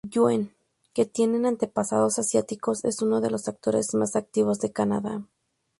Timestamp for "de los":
3.21-3.47